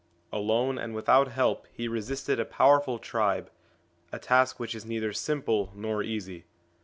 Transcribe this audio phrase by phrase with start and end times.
[0.33, 3.51] Alone and without help he resisted a powerful tribe,
[4.11, 6.43] a task which is neither simple nor easy.